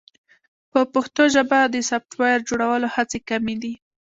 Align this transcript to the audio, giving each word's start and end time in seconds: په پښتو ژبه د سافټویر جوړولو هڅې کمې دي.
په 0.71 0.79
پښتو 0.93 1.23
ژبه 1.35 1.59
د 1.67 1.75
سافټویر 1.89 2.39
جوړولو 2.49 2.87
هڅې 2.95 3.19
کمې 3.29 3.55
دي. 3.61 3.73